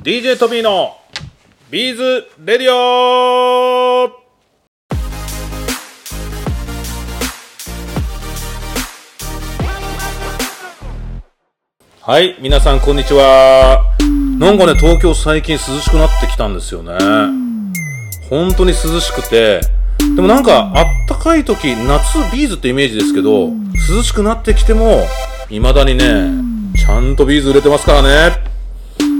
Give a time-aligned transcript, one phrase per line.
[0.00, 0.96] DJ トミーの
[1.72, 4.08] ビーズレディオ。
[12.00, 13.96] はい皆さんこんにちは。
[14.38, 16.92] なんかね東京最近涼しくなってきたんですよね。
[18.30, 19.60] 本当に涼しくて。
[20.14, 25.00] でもなんかあったかい時夏ビーズってイメージですけど涼しくなってきても
[25.48, 26.30] 未だにね
[26.76, 28.57] ちゃんとビーズ売れてますからね。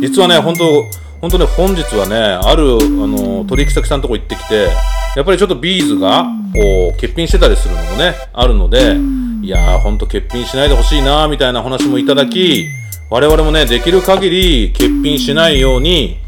[0.01, 0.91] 実はね本当
[1.21, 4.69] 本当ね本日はねあるあの取引先さんのとこ行ってきて
[5.17, 8.97] やっぱりちょっとビーズがこう欠品してたりするのもねあるので
[9.43, 12.69] いやー本当欠品しないでほしいなーみたいな話もいただき
[13.11, 16.19] 我々もねできる限り欠品しないように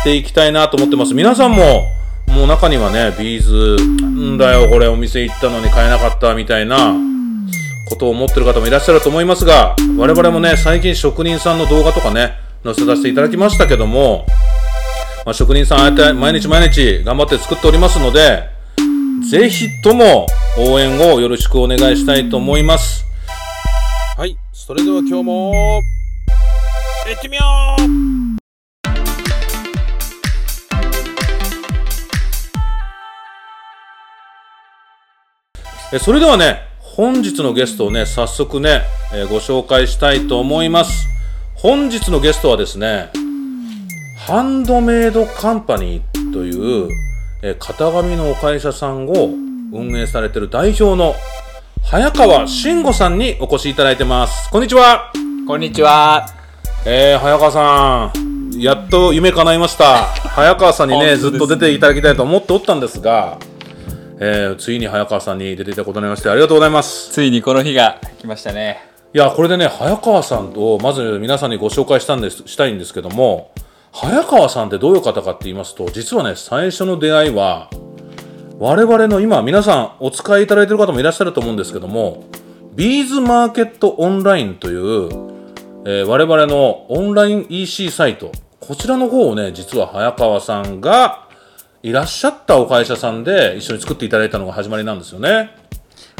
[0.00, 1.14] していきたいなと思ってます。
[1.14, 1.90] 皆さんも
[2.28, 6.94] もう中にはねビーズなんだよこれお店行ったのに買えなかったみたいな
[7.88, 14.26] ことを思ってる方もいらっしゃると思いますが我々もね最近職人さんの動画とかね載せさせていただきましたけども、
[15.24, 18.48] まあ、職人さんああやって毎日毎日頑張って作っておりますので
[19.30, 20.26] ぜひとも
[20.58, 23.04] 応援をよろしくお願いしたいと思います。
[24.16, 25.80] はいそれでは今日も
[27.06, 28.06] 行ってみよう。
[35.92, 38.82] えそれではね本日のゲストをね早速ね、
[39.12, 41.15] えーご紹介したいと思います
[41.66, 43.10] 本日のゲストはですね
[44.16, 46.88] ハンドメイドカンパニーという、
[47.42, 49.30] えー型紙のお会社さんを
[49.72, 51.16] 運営されている代表の
[51.82, 54.48] 早川慎吾さんにお越しいただいてます。
[54.50, 55.10] こんにちは。
[55.48, 56.28] こんにちは。
[56.84, 60.04] えー、早川さんやっと夢叶いました。
[60.04, 63.40] 早川さんにね本当ですずっと出ていただきたいと思っておったんですが、
[64.20, 67.10] えーついに早川さんに出ていただくことになりましてありがとうございます。
[67.10, 68.95] ついにこの日が来ましたね。
[69.14, 73.52] いやこれでね早川さんとまず皆さんにご紹介したんですしたいんですけども
[73.92, 77.70] 早川さんってどういう方かって言いますと実はね最初の出会いは
[78.58, 82.24] 我々の今皆さんお使いいただいてる方もいらっしゃると思うんですけども
[82.74, 85.08] ビーズマーケットオンラインという、
[85.86, 91.28] えー我々のオンライン EC サイトこちらの方をね実は早川さんが
[91.82, 95.50] いらっしゃったお会社さんで一緒に作っていただいたのが始まりなんですよね。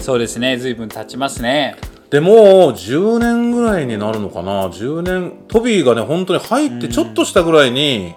[0.01, 0.57] そうですね。
[0.57, 1.77] ずいぶん経ちますね。
[2.11, 2.37] でもう
[2.73, 8.15] 10年ぐらいになるのかな10年トビーがね本当に入ってちょっとしたぐらいに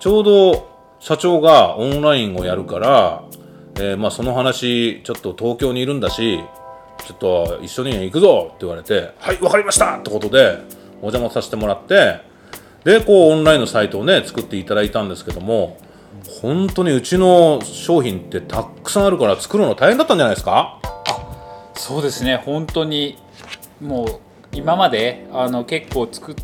[0.00, 0.68] ちょうど
[0.98, 3.22] 社長がオンラインをやるから、
[3.76, 6.40] えーまあ、その話ちょっと東京にいるんだし
[7.06, 10.58] ちょっと一緒に行くぞって言われて「はいわかりました!」ってことで
[11.00, 12.16] お邪魔させてもらって
[12.82, 15.78] でこうオンラインのサイトをね作っていただいたんですけども
[16.42, 20.80] 本当にうちの商品ってたくさんあるから作るの大変だったんじゃないですか？
[21.74, 22.42] そうですね。
[22.44, 23.16] 本当に
[23.80, 24.20] もう
[24.52, 26.34] 今まであの結構作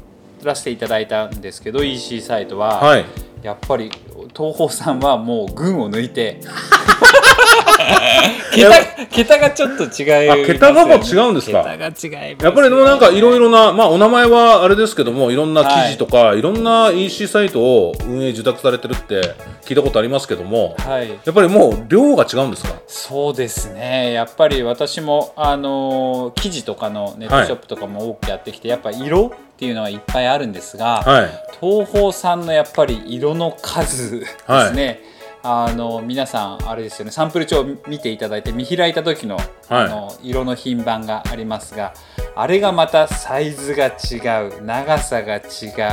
[0.42, 3.04] らせていただいたんですけど EC サイトは、はい。
[3.42, 3.90] やっぱり
[4.34, 6.40] 東宝さんはもう群を抜いて
[8.54, 11.64] 桁桁がちょっと違いますよね、あ桁がもう違うんですか？
[11.64, 21.08] 桁が違いねやっぱりでもなんかいろいろな、まあお名前はあれですけども、いろんな記事とか、い、ろんな EC サイトを運営受託されてるって聞いたことありますけども、はい。
[21.08, 22.74] やっぱりもう量が違うんですか？
[22.86, 24.12] そうですね。
[24.12, 31.30] やっぱり私もあのー記事とかのネットショップとかも多くやってきて、やっぱ色っていうのはいっぱいあるんですが、はい。
[31.60, 35.00] 東宝さんのやっぱり色の数ですね、
[35.46, 39.36] あの皆さんあれですよねサンプル帳を見ていただいて見開いた時の,、
[39.68, 41.92] あの色の品番がありますが
[42.34, 45.40] あれがまたサイズが違う長さが違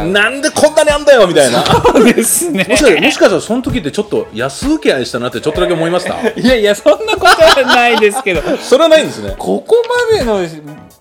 [0.07, 1.63] うなんでこんなにあんだよみたいな。
[1.63, 6.15] そうですねもしかしたらもしかしたらその時ってちょっと安請け合いしたなってちょっとだけ思いました？
[6.39, 9.35] いやいやそんなことはないですけど それはないんですね。
[9.37, 9.75] ここ
[10.13, 10.39] までの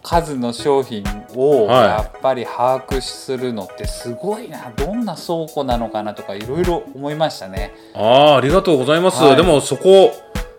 [0.03, 7.73] 数の商品をはいやっぱり把握するのってすごいな、どんな倉庫なのかなとかいろいろ思いましたね。
[7.95, 8.03] あ
[8.35, 9.23] あ、ありがとうございます。
[9.23, 10.13] はいでもそこ、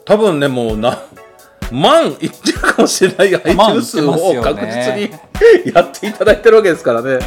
[0.06, 1.00] 多分ね、もうな、
[1.72, 7.20] 万いってるかもしれない配給数を確実にやっていただいてるわけですからね。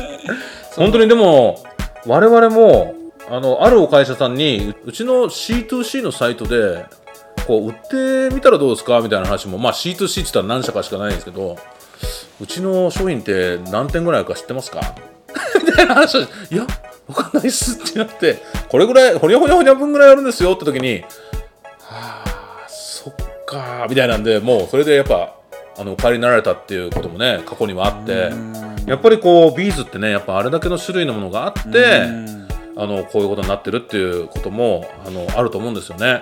[0.77, 1.65] 本当にでも、
[2.07, 2.95] 我々も、
[3.31, 6.85] あの、あるお会社さんに、うちの C2C のサイトで、
[7.47, 9.01] こう、売ってみたらどうですか？
[9.01, 11.57] みたいな話も、まあ C2C って言ったら何社かしかないんですけど、
[12.41, 14.81] うちの商品って何点ぐらいか知ってますか？
[15.65, 16.67] みたいな話をいや、
[17.07, 21.03] わかんないっすってなって、これぐらい、ほにゃほにゃほにゃ分ぐらいあるんですよって時に、
[21.81, 23.15] はあ、そっ
[23.47, 25.35] かー、みたいなんで、もうそれでやっぱ、
[25.77, 28.31] あの、お帰りになられたっていうこともね、過去にはあって、
[28.87, 32.03] やっぱりこう、ビーズってね、やっぱあれだけの種類のものがあって、
[32.77, 36.21] あの、こういうことになってるっていうことも、あの、あると思うんですよね。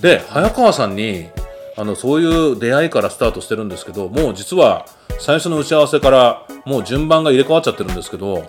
[0.00, 1.28] で、早川さんに、
[1.76, 4.86] あの、そういう出会いからスタートしてるんですけど、もう実は、
[5.18, 8.44] 最初の打ち合わせからもう順番が入れ替わっちゃってるんですけど、はい。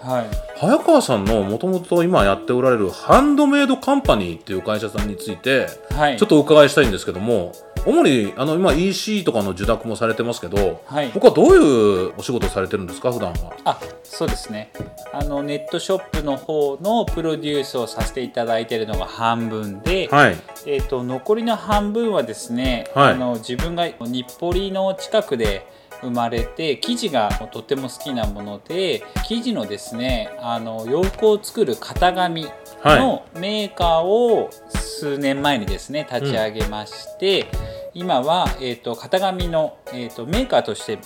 [0.57, 6.17] 早川さんのもともと今やっておられるハンドメイドカンパニーっていう会社さんについてはい。
[6.17, 7.51] ちょっとお伺いしたいんですけども
[7.85, 11.11] 主にあの今 EC とかの受託もされてますけど、はい。
[11.13, 13.53] 僕はどういうお仕事をされてるんですか普段は？
[13.63, 14.71] あそうですね。
[15.13, 20.37] あのネットショップの方のプロデュースをさせていただいているのが半分で、はい。
[20.65, 23.13] えー、と残りの半分はですね、はい。
[23.13, 25.67] あの自分が日暮里の近くで
[26.01, 32.47] 生まれて生地がとっても好きなもので生地のですねあの洋服を作る型紙
[32.83, 37.47] のメーカーを数年前にですね立ち上げまして、
[37.93, 40.99] 今は、えー、と型紙の、えー、とメーカーとして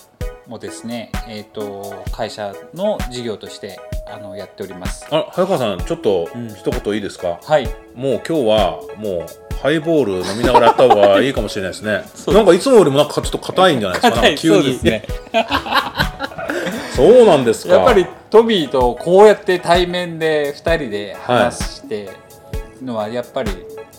[0.46, 3.78] もですね、えー、と会社の事業として
[4.12, 5.06] あのやっております。
[5.10, 6.48] あ早川さんちょっとうん。
[6.54, 7.66] 一言いいですか、はい。
[7.94, 12.02] もう今日はもうハイボール飲みながらやった方がいいかもしれないですね。
[12.14, 14.22] そうなんかいつもよりもなんかちょっと硬いんじゃないですか？
[14.36, 15.04] 急そうにですね。
[16.96, 17.74] そうなんですか？
[17.74, 22.10] やっぱりトビーとこうやって対面で2人で話して
[22.82, 23.50] のはやっぱり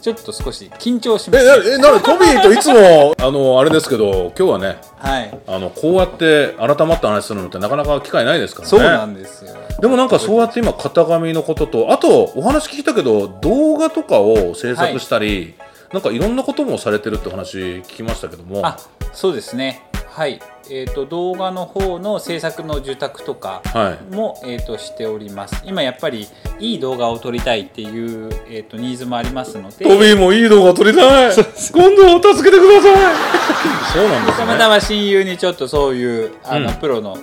[0.01, 5.37] ちょっと少し緊張しまえす、なえなトビーといつも あのあれですけど今日はねはい。
[5.47, 8.69] あのこうやって改まった話するのってなかなか機会ないですからね。
[8.69, 15.55] そうなんですよでもなんかそうやって今型紙のこととあとお話聞いたけど動画とかを制作したり、
[15.91, 18.65] なんかいろんなこともされてるって話聞きましたけども。
[18.65, 18.77] あ
[19.11, 19.81] そうですね。
[20.07, 20.39] はい。
[20.69, 24.13] えー、と動画の方の制作の受託とかはい。
[24.13, 25.61] も、えー、としております。
[25.65, 26.27] 今やっぱり
[26.59, 29.83] いい動画を撮りたいっていう、えー、とニーズもありますので。
[29.83, 31.33] トビーもいい動画撮りたい。
[31.33, 33.15] 今度助けてください。
[33.93, 34.45] そうなんですね。
[34.45, 36.75] たまたま親友にちょっとそういうあの、うん。
[36.75, 37.17] プロの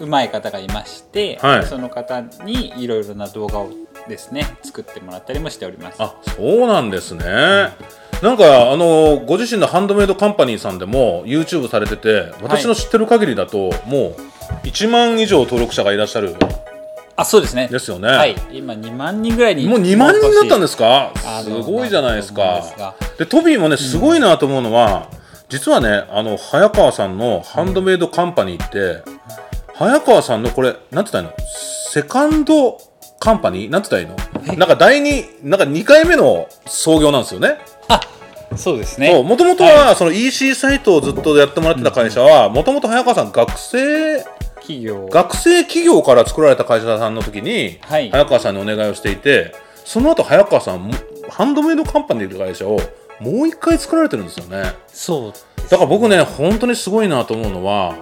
[0.00, 1.66] 上手い方がいまして、はい。
[1.66, 3.70] その方にいろいろな動画を
[4.08, 6.02] ですね作ってもらったりもしております。
[6.02, 7.24] あそうなんですね。
[8.22, 16.34] なんかあのご自身のハンドメイドカンパニーさんでも YouTube されてて私の知ってる限りだと、もう1万以上登録者がいらっしゃる。
[17.18, 17.68] あそうですね。
[17.68, 18.36] ですよね、はい。
[18.52, 21.12] 今2万人ぐらいにもう2万人になったんですすか
[21.42, 22.62] すごいじゃないですか。
[23.18, 25.08] でトビーもねすごいなと思うのは、
[25.48, 29.02] 実はねあの早川さんのハンドメイドカンパニーって、
[29.78, 31.32] 早川さんのこれなんて言ったらいいの？
[31.92, 32.78] セカンド
[33.20, 33.68] カンパニー？
[33.70, 34.56] なんて言ったらいいの？
[34.56, 37.58] なんか第二なんか2回目の創業なんですよね。
[38.56, 39.22] そうですね。
[39.22, 44.24] もともとはその EC サイトをずっとやってもらってた会社はもともと早川さん学生
[44.54, 45.06] 企業。
[45.08, 48.10] 学生企業から作られた会社さんの時に、はい。
[48.10, 50.94] 早川さんにお願いをしていてその後早川さんも
[51.28, 52.80] ハンドメイドカンパニーという会社を
[53.20, 54.72] もう一回作られてるんですよね。
[54.86, 55.32] そう。
[55.68, 57.94] だから僕ね本当にすごいなと思うのは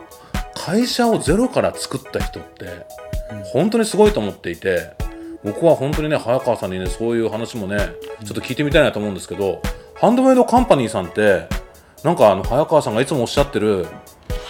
[0.55, 2.87] 会社をゼロから作った人って
[3.53, 4.93] 本当にすごいと思っていて
[5.43, 7.79] 僕は本当にね早川さんにねそういう話もね
[8.25, 9.61] ちょっと聞いてみたいなと思うんですけど
[9.95, 11.49] ハンドメイドカンパニーさんって
[12.03, 13.87] なんかあの早川さんがいつもおっしゃってる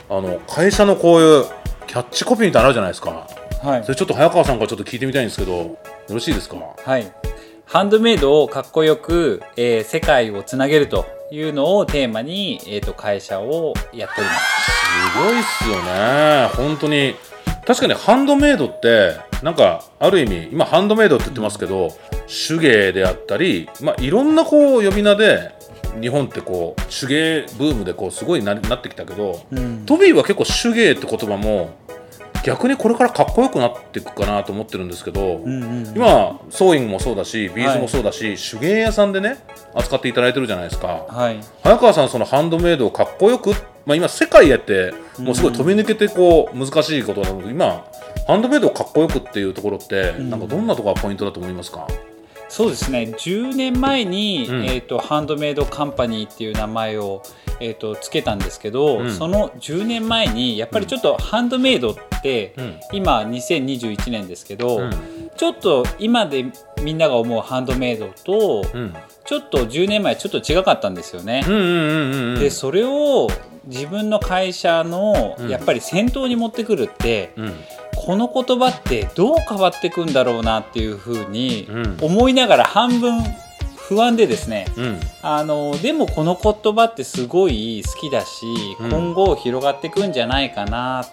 [0.09, 1.45] あの会社のこういう
[1.87, 3.27] キャッチコピーみたいなのあるじゃないですか。
[3.62, 3.83] はい。
[3.85, 5.79] それちょっと早川さんからちょっと聞いてみたいんですけどよ
[6.09, 6.56] ろしいですか？
[6.56, 7.12] はい
[7.75, 14.71] ハンドメイドをかっこよく、えー世界をつなげるというのをテーマに、えー、と会社をやっております。
[15.11, 16.47] すごいっすよね。
[16.55, 17.17] 本当に。
[17.67, 21.88] 確かにハンドメイドってなんかある意味今ハンドメイドって言ってますけど
[22.49, 25.50] 手芸であったり、まあ、いろんなこう呼び名で
[26.00, 29.85] 日本ってこう手芸ブームでこうすごいななってきたけど、うん。
[29.85, 31.75] トビーは結構手芸って言葉も
[32.44, 39.39] 逆にこれからかっこよくなっていくかなと思ってるんですけど、うんうん今ソーイングもそうだしビーズもそうだし、手芸屋さんでね
[39.74, 41.06] 扱っていただいてるじゃないですか。
[41.08, 41.41] はい。
[41.63, 43.51] 早川さんそのハンドメイドをかっこよく、
[43.86, 47.86] まあ、今世界やってもうすごい飛び抜けてこう難しいことなので今
[48.27, 50.29] ハンドメイドをかっこよくっていうところってん。
[50.31, 51.86] なんかどんなところがポイントだと思いますか、
[52.55, 53.13] そうですね。
[53.19, 54.65] 10年前に、うん。
[54.65, 57.20] えー、とハンドメイドカンパニーっていう名前を、
[57.58, 59.11] えー、とつけたんですけど、うん。
[59.13, 62.81] その10年前にやっぱりちょっとハンドメイドって、うん。
[62.93, 64.93] 今2021年ですけど、うん。
[65.37, 66.44] ちょっと今で
[66.81, 68.94] みんなが思うハンドメイドと、うん。
[69.25, 71.43] ちょっと10年前ちょっと違かったんですよね。
[72.39, 73.31] でそれを
[73.67, 75.49] 自分の会社のうん。
[75.49, 77.53] やっぱり先頭に持ってくるって、うん
[78.05, 81.99] この言葉ってどう変わっていくんだろうなっていうふうにうん。
[82.03, 83.23] 思いながら半分
[83.77, 85.01] 不安でですねうん。
[85.23, 88.46] あのでもこの言葉ってすごい好きだし、
[88.81, 88.91] うん。
[88.91, 91.05] 今後広がっていくんじゃないかな、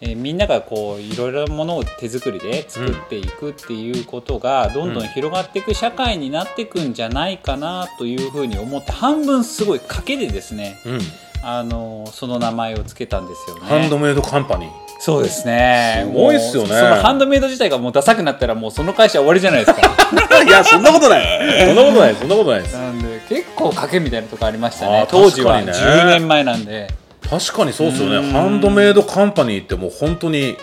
[0.00, 11.00] えーみんながこういろいろなものを手作りで作っていくっていうことがどんどん広がっていく社会になっていくんじゃないかなというふうに思って半分すごい賭けでですねうん。
[11.42, 13.62] あのその名前を付けたんですよね。
[13.66, 16.04] ハンドメイドカンパニーそうですね。
[16.06, 16.68] すごいっすよね。
[16.68, 19.80] そのハンドメイド自体がもうダサくなったらもうその会社終わりじゃないですか。
[20.42, 21.24] いやそんなことない。
[21.66, 22.72] そんなことないそんなことないです。
[22.74, 24.86] なんで結構賭けみたいなとこありました。
[24.86, 25.06] ね。
[25.08, 26.02] 当時は確かにね。
[26.02, 26.88] 10年前なんで。
[27.28, 28.32] 確かにそうですよね。
[28.32, 30.56] ハンドメイドカンパニーってもう本当に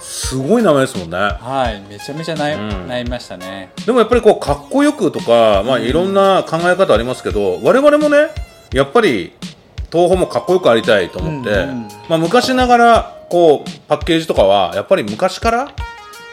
[0.00, 1.16] すごい名前ですもんね。
[1.16, 2.88] はいめちゃめちゃ悩,、うん。
[2.88, 3.70] 悩みましたね。
[3.86, 5.82] でもやっぱりこうかっこよくとか、まあ、うん。
[5.84, 8.28] いろんな考え方ありますけど、我々もね
[8.72, 9.32] やっぱり
[9.92, 11.88] 東宝もかっこよくありたいと思って、うんうん。
[12.08, 15.74] まあ、昔ながらこうパッケージとかはやっぱり昔から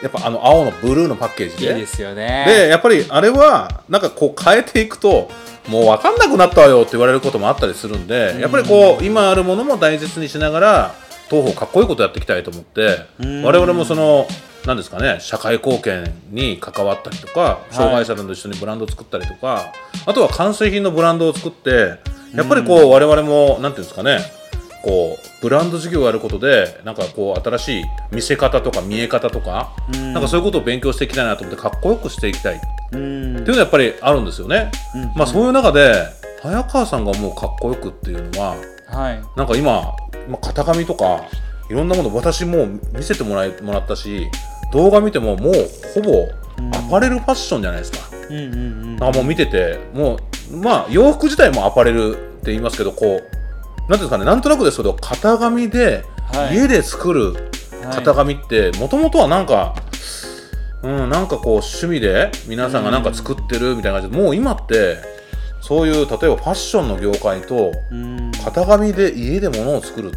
[0.02, 1.72] やっぱあの青のブルーのパッケージで。
[1.72, 2.44] いいですよね。
[2.46, 5.30] でやっぱりあれはなんかこう変えていくと
[5.66, 10.94] もう分かんなくなったわよって言われることもあったりするんで、やっぱりこう今あるものも大切にしながら
[11.30, 13.42] 東宝かっこいいことやっていきたいと思って、うん。
[13.44, 14.26] 我々もその
[14.66, 19.72] 何ですかね社会貢献に関わったりとか障害者と一緒にブランドを作ったりとか、
[20.04, 21.98] あとは完成品のブランドを作って
[22.34, 24.39] やっぱりこう我々もなんていうんですかね
[24.82, 30.12] こうブランド事業をやることでなんかこう新しい見せ方とか見え方とか、うん。
[30.12, 32.66] なんかそういうことを勉強していきたいなと思ってかっこよくしていきたいって。
[32.92, 33.36] うん。
[33.38, 34.70] いうのはやっぱりあるんですよね。
[34.94, 35.02] うん。
[35.16, 35.94] まあそういう中で
[36.42, 38.56] 早川さんがもうかっこよくっていうのは
[38.86, 39.22] はい。
[39.36, 39.92] なんか今
[40.26, 41.24] 今型紙とか
[41.68, 44.28] いろんなもの私もう見せてもらいもらったし
[44.72, 45.54] 動画見てももう
[45.94, 46.28] ほぼ
[46.76, 47.98] アパレルファッションじゃないですか。
[48.28, 49.12] うんうんうんなん。
[49.12, 50.18] かもう見てても
[50.52, 53.39] うまあ洋服自体もアパレルって言いますけどこう
[53.90, 56.54] なんていうんですかねなんとなくですけど型紙ではい。
[56.54, 57.34] 家で作る
[57.82, 59.74] 型紙ってもともとはなんか、
[60.84, 64.98] うん、なんかこう趣味で皆さんがなんか作ってるみたいな感じで、もう今って
[65.60, 68.30] そういう例えばファッションの業界とうん。
[68.30, 70.12] 型紙で家で物を作る。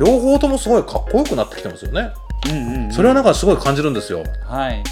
[0.00, 2.12] 両方ともすごいかっこよくなってきてますよね。
[2.50, 4.24] うんうんうんそれはなんかすごい感じるんですよ。
[4.44, 4.82] はい。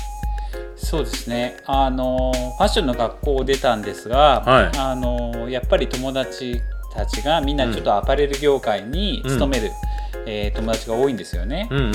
[0.77, 1.57] そうですね。
[1.67, 4.79] あのファッションの学校を出たんですが、はい。
[4.79, 9.71] あのやっぱり友達たちがみんなちょっとアパレル業界に勤める、
[10.27, 11.69] えー友達が多いんですよね。
[11.71, 11.93] うんうん。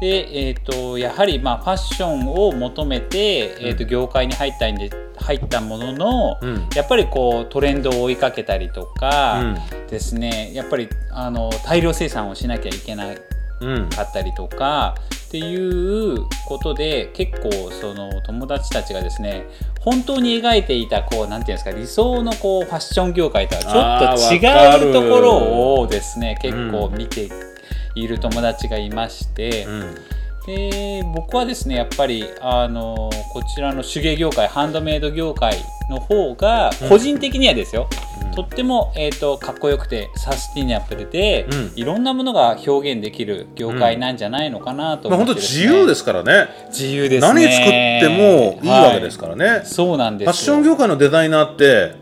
[0.00, 6.68] で、えー、とやはりまあファッションを求めて、えー、と業界に入ったんで入ったものの、うん。
[6.74, 9.42] やっぱりこうトレンドを追いかけたりとか
[9.88, 13.18] ですね、やっぱりあの大量生産をしなきゃいけない
[13.60, 13.68] うん。
[13.68, 14.94] うんかったりとか
[15.26, 19.44] っていうことで結構その友達たちがですね
[19.80, 27.28] 本当に描いていたこうなんていうんですか理想のこうファッション業界とはちょっと違うところをですね結構見て
[27.94, 29.94] いる友達がいまして、うん
[30.48, 35.58] で僕はですねやっぱりあのこちらの手芸業界ハンドメイド業界
[35.90, 37.86] の方が個人的にはですよ、
[38.22, 38.30] うん。
[38.32, 41.72] とっても、えー、とかっこよくてサスティナブルで、うん。
[41.76, 45.64] いろんなものが表現できる業界なんじゃないのかなとまあ本当思ってです、ね。
[45.66, 46.48] 自由ですからね。
[46.68, 47.40] 自由ですね。
[47.40, 49.44] 何作ってもいいわけですからね。
[49.44, 49.66] はい。
[49.66, 51.94] そうなんですファッション業界のデザイナーって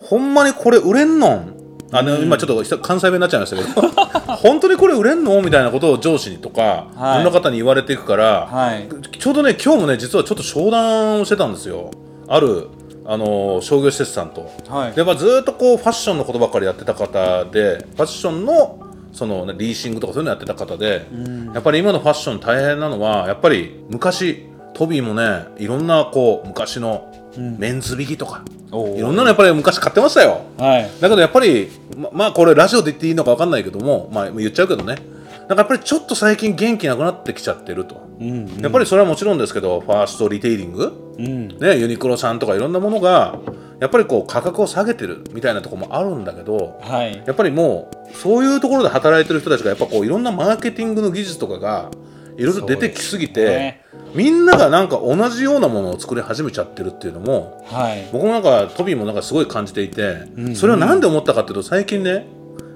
[0.00, 1.61] ほんまにこれ売れんのん
[1.92, 3.88] あの、うん今ちょっと関西弁になっちゃいましたけど。
[4.42, 5.40] 本当にこれ売れんの？
[5.42, 7.20] みたいなことを上司にとか、はい。
[7.20, 8.88] い、ろんな方に言われていくから、はい。
[9.18, 11.90] ちょうどね今日もね実はちょっと商談をしてたんですよ。
[12.28, 12.68] ある
[13.04, 14.50] あの商業施設さんと。
[14.68, 14.92] はい。
[14.92, 18.78] でまあ、ずーっとこうファッションのことばっかりやってた方でファッションの
[19.12, 21.52] その、ね、リーシングとかそういうのやってた方で、ん。
[21.52, 27.58] やっぱり今のファッション大変なのはやっぱり昔トビーもねいろんなこう昔のうん。
[27.58, 30.42] メンズビギとか、いろんなのやっぱり昔買ってましたよ。
[30.58, 30.90] はい。
[31.00, 34.96] だけどやっぱりままあこれラジオで言っていいのか分かんないけども、まあ、言っちゃうけどね。
[35.40, 41.16] なんかやっぱりちょっと最近元気なくなってきちゃってると、うんやっぱりそれはもちろんですけどファーストリテイリング？
[41.18, 41.48] うん。
[41.58, 43.38] ね、ユニクロさんとかいろんなものが
[43.80, 47.22] やっぱりこう価格を下げてるみたいなところもあるんだけどはい。
[47.26, 51.90] やっぱりもうそういうところで働いてる人たちがやっぱこういろんなマーケティングの技術とかが
[52.36, 53.84] いろいろ出てきすぎてね。
[54.14, 58.08] みんながなんか同じようなものを作り始めちゃってるっていうのもはい。
[58.12, 60.56] 僕もなんかトビーもなんかすごい感じていて、うん。
[60.56, 62.26] それは何で思ったかっていうと最近ね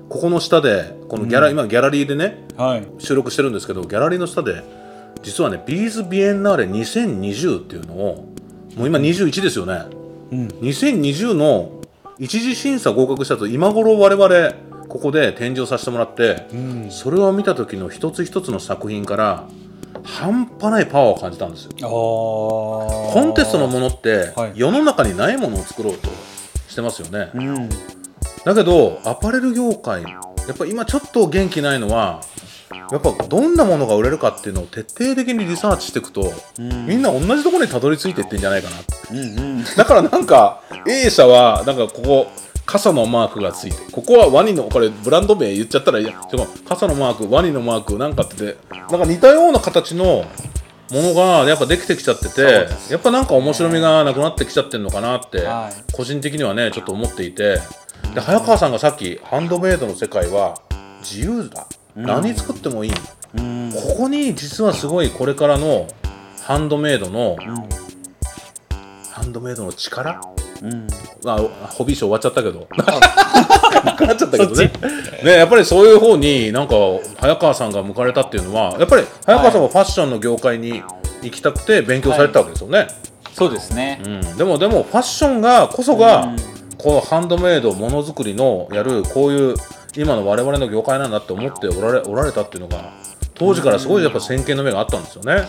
[0.09, 2.87] ここの下でこのギャラ、今ギャラリーでねはい。
[2.99, 4.63] 収録してるんですけどギャラリーの下で
[5.23, 8.29] 実はねビーズビエンナーレ2020っていうのを
[8.77, 9.83] もう今21ですよね。
[10.31, 10.49] うん。
[10.49, 11.81] 2020の
[12.19, 16.91] 一次審査合格したと今頃我々ここで展示をさせてもらってうん。
[16.91, 19.45] それを見た時の一つ一つの作品から
[20.05, 21.71] 半端ないパワーを感じたんですよ。
[21.81, 24.53] コンテストのものってはい。
[24.55, 26.09] 世の中にないものを作ろうと
[26.69, 27.31] してますよね。
[27.35, 27.69] うん。
[28.45, 30.21] だけどアパレル業界や
[30.53, 32.21] っぱ今ちょっと元気ないのは
[32.93, 36.87] やっぱどんなものが売れるかっていうのを徹底的にリサーチしていくとうん。
[36.87, 38.77] みんな同じところにたどり着いていってんじゃないかな
[39.11, 39.65] うんうん。
[39.77, 42.27] だからなんか A 社はなんかここ
[42.67, 46.21] 傘のマークがついてここはワニのこれブランド名言っちゃったらいや。
[46.31, 55.93] でも傘のマークワニのマークなんかっててなんか似たような形のものがやっぱできてきちゃっててやっぱなんか面白みがなくなってきちゃってるのかなってはい。
[55.93, 57.59] 個人的にはねちょっと思っていて。
[58.15, 60.61] で早川さんがさっきハンドメイドの世界は
[61.01, 62.93] 自由だ、何作ってもいい。
[63.37, 63.73] うん。
[63.73, 65.87] ここに実はすごいこれからの
[66.43, 67.37] ハンドメイドの
[69.13, 70.21] ハンドメイドの力
[70.63, 70.87] うん。
[71.27, 72.67] あホビー賞終わっちゃったけど。
[73.85, 74.73] なくなっちゃったけどね。
[75.23, 76.75] ねやっぱりそういう方になんか
[77.19, 80.83] 早川さんが向かれたっていうのはやっぱり早川さんはファッションの業界に
[81.23, 82.89] 行きたくて勉強されてたわけですよね、はい、
[83.33, 86.29] そうですね、うん、でもでもファッションがこそが、
[86.79, 89.55] このハンドメイドものづくりのやるこういう
[89.97, 92.93] 今の我々の業界なんだって思っておられおられたっていうのが
[93.35, 95.49] 当時からすごいやっぱ先見の目があったんですよね。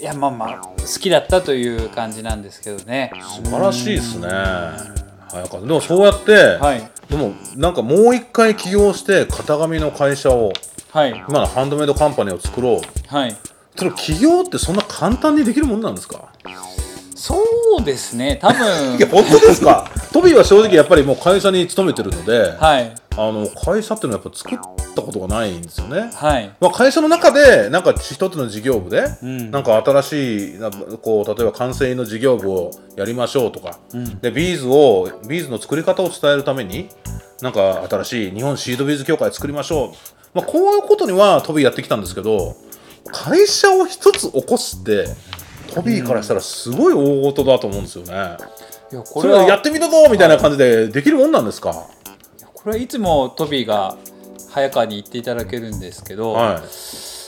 [0.00, 3.12] いやまあまあ好きだったという感じなんですけどね。
[3.44, 4.28] 素晴らしいですね。
[4.28, 10.52] 早川でもそうやって、はい、でもなんかもう一回起業して型紙の会社を、
[10.90, 13.36] はい、今のハンドメイドカンパニーを作ろう、はい、
[13.76, 16.32] それ起業ってそんな簡単にできるもんなんですか？
[17.14, 17.36] そ
[17.80, 18.38] うですね。
[18.40, 18.96] 多分。
[18.96, 19.88] いや本当ですか？
[20.12, 24.58] トミーは正直やっぱりもう会社に勤めてるので、はい、あの会社っていうのはやっぱ作っ
[24.94, 26.10] たことがないんですよね。
[26.14, 26.54] はい。
[26.60, 30.58] まあ、会社の中でなんか一つの事業部で、うん、なんか新しい
[31.02, 36.88] こう例えば完成の事業部をやりましょうとか、うん、でビーズをビーズの作り方を伝えるために
[37.42, 39.90] なんか新しい日本シードビーズ協会作りましょう、
[40.32, 42.54] まあ、こういうことにはトビーやってきたんですけど
[43.10, 45.06] 会社を一つ起こすって
[45.74, 48.36] トビーからしたらすごい大事だと思うんですよね。
[48.92, 51.86] いやこれはやってみたぞみたいな感じでできるもんなんですか？
[52.62, 53.96] これはいつもトビーが
[54.50, 56.62] 早川に言っていただけるんですけど、は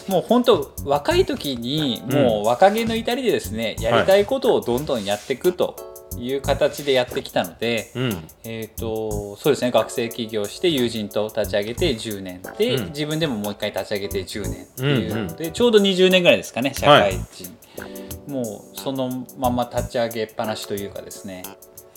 [0.08, 5.76] い、もう本当若い時にもう若気の至りでですね、うん、やりたいことをどんどんやっていくと
[6.18, 15.16] いう形でやってきたので、うん、えっ、とそうですね学生起業して友人と立ち上げて10年で、うん、自分でももう一回立ち上げて10年っていう。
[15.16, 17.44] ので、うんうん、ちょうど20年ぐらいですかね社会人。
[17.78, 18.30] はい。
[18.30, 21.42] もうそのまま立ち上げっぱなしというかですね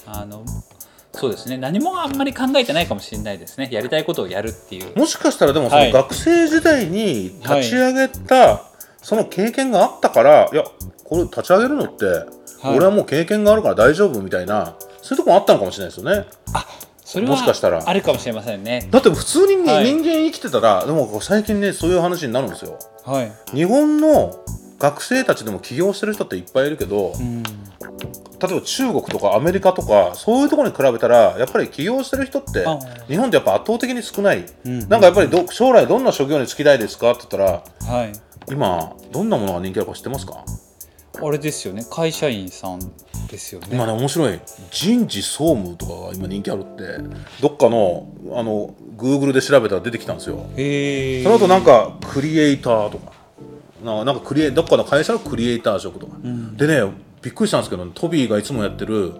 [0.06, 0.44] あの
[1.16, 1.58] そうですね。
[1.58, 3.70] 何もあんまり考えてないかもしれないですね。
[3.72, 4.98] やりたいことをやるっていう。
[4.98, 8.64] もしかしたらでもその学生時代に立ち上げた、
[9.02, 10.64] その経験があったからいや
[11.04, 12.06] これ立ち上げるのって、
[12.64, 16.26] 俺はもう経験があるから大丈夫みたいなそういうとこもあったのかもしれないですよね。
[16.54, 16.66] あ
[17.04, 17.84] それもしかしたら。
[17.86, 18.88] あるかもしれませんね。
[18.90, 19.68] だって普通に、人
[20.00, 24.44] 間生きてたらでも最近ねそういう話になるんですよ、はい、日本の
[24.80, 27.44] 学生たちでも起業してる人っていっぱいいるけど、うん、
[28.40, 32.66] 例えば中国とかアメリカとかそういうところに比べたらやっぱり起業してる人って
[33.08, 37.12] 日本ってやっぱ圧倒的に少ない、うん、なんかやっぱりど将来どんな職業に就きたいですか？
[37.12, 37.38] って言った
[37.88, 38.14] ら、はい、
[38.50, 40.44] 今どんなものが人気あるか知ってますか？
[41.18, 41.86] あれですよね。
[41.90, 42.80] 会社員さん
[43.30, 43.68] ですよね。
[43.72, 44.40] 今ね面白い。
[44.70, 46.84] 人事総務とかが今人気あるって
[47.42, 50.38] どっかのあのグーグルで調べたら出てきたんですよ。
[50.38, 53.14] その後なんかクリエイターとか。
[53.84, 56.92] なんかクリエどっかの会社のクリエイター職とか、うん、でね
[57.26, 59.14] びっくりしたんですけど、トビーがいつもやってる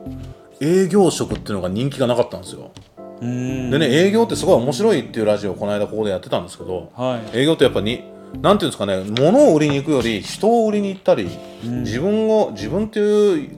[0.60, 2.72] 営業職っていうのが人気がなかったんですよ。
[3.20, 8.04] でね営業ってすごい面白いっていうラジオをこの間ここでやってたんですけど、はい、営業ってやっぱに
[8.42, 11.30] なんていうんですかね物を売りに行くより人を売りに行ったり、
[11.64, 13.50] うん、自分を自分っていう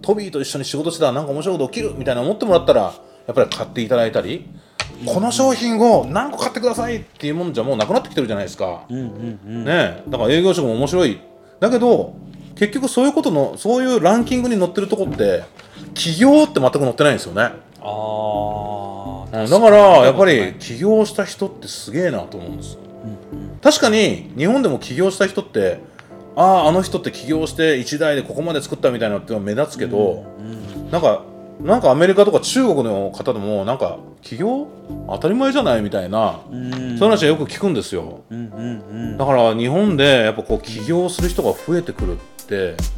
[0.00, 2.94] トビーと一緒に仕事してたらなんか面白いこと起きるみたいな思ってもらったら
[3.26, 4.48] やっぱり買っていただいたり
[5.04, 11.20] この商品を何個買ってくださいっていうもんじゃもうなくなってきてるじゃないですか、うんうんうん、ねだから営業職も面白い。
[11.60, 12.14] だけど
[12.56, 15.44] 結局そういうことのそういうランキングに載ってるとこって
[15.94, 17.50] 起業って全く載ってないんですよね。
[17.80, 22.78] ああだからやっぱり起業した人ってすげえなと思うんです、
[23.32, 25.80] うんうん、確かに日本でも起業した人って
[26.36, 31.24] あああの人って起業して1台でここまで作ったみたいなって目立つけど、うんうん、なんか
[31.60, 34.66] なんかアメリカとか中国の方でもなんか起業？
[35.08, 42.33] 当たり前じゃないみたいな、そういう話はよく聞くんですよ、うんうんうん、だから日本でやっぱこう起業する人が増えてくるって、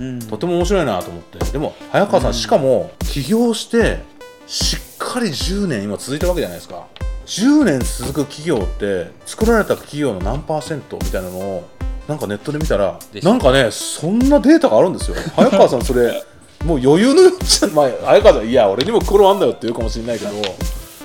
[0.00, 1.38] うん、とても面白いなと思って。
[1.52, 4.00] でも早川さん、しかも起業して
[4.46, 6.86] しっかり10年今続いたわけじゃないですか。
[7.26, 11.68] 10年続く企業って作られた企業の何パーセントみたいなのを
[12.06, 15.16] なんかネットで見たらなんかねそんなデータがあるんですよ。
[15.34, 16.22] 早川さんそれ
[16.64, 20.30] もう余裕のよっちゃ、まあ、綾川さんいや俺にも心あんだよって言うかもしれないけど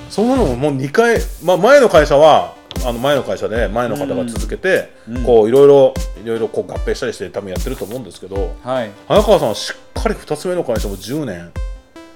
[0.09, 2.53] そんなのももう2回、まあ、前の会社は
[2.85, 11.51] あの前の会社で前の方が続けて、うん、こういろいろいろいろこう合併したりして多分やってると思うんですけど、はい、早川さんはしっかり2つ目の会社も10年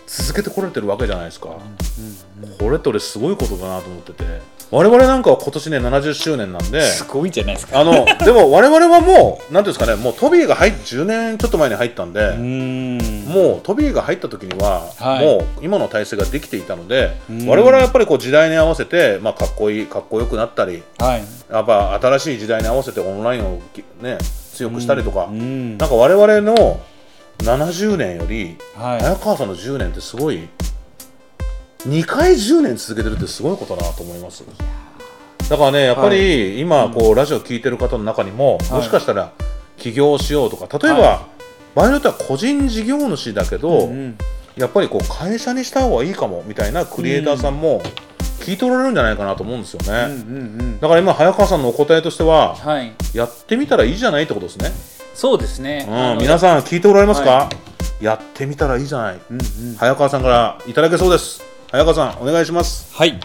[0.08, 1.50] 続けてこられてるわけじゃないですか、
[2.60, 4.55] これって俺すごいことだなと思ってて。
[4.72, 7.80] 我々なんかは今年ね70周年なんですごいじゃないですか。
[7.80, 23.62] あの でも我々はもう何ていうんですかねもうトビーが入って10年ちょっと前に入ったんでもうトビーが入った時には、はい、もう今の体制ができていたので我々はやっぱりこう時代に合わせて、まあ、かっこいいかっこよくなったり、はい、やっぱ新しい時代に合わせてオンラインを、
[24.02, 24.18] ね、
[24.54, 26.80] 強くしたりとかなんか我々の
[27.40, 30.48] 70年より、はい、早川さんの10年ってすごい
[31.88, 34.44] 2回10年続けてるってすごいことだなと思います。
[35.50, 39.32] だからねやっぱり今こうラジオ聞いてる方の中にももしかしたら
[39.78, 41.28] 起業しようとか例えば
[41.76, 43.90] 場合によっては個人事業主だけど
[44.56, 47.84] やっぱりこう会社にした方がいいかもみたいなクリエイターさんも
[48.40, 52.92] 聞いておられるんじゃないかなと思うんですよね、だから今早川さんのお答えとしてははい。
[53.14, 54.72] やってみたらいいじゃないってことですね、
[55.14, 57.50] そうですね、あうん、の皆さん聞いておられますか、は
[58.02, 59.20] やってみたらいいじゃない。
[59.30, 59.76] うんうん。
[59.78, 62.96] 早川さんからいただけそうです早川さんお願いします。
[62.96, 63.20] はい。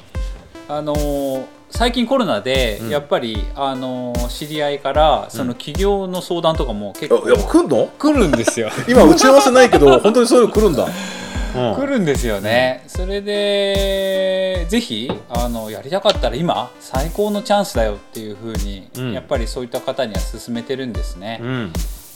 [0.69, 2.89] あのー最近コロナでうん。
[2.89, 7.87] やっぱり、あのー知り合いからその起業の相談とかも結構いや来んの？
[7.97, 8.69] 来るんですよ。
[8.91, 11.77] 今打ち合わせないけど本当にそういうの来るんだ、うん。
[11.77, 19.13] 来るんですよね、それでぜひあのやりたかったら今最高のチャンスだよっていうふうに、うん。
[19.13, 21.73] やっぱりそういった方には勧めてるんですね、うん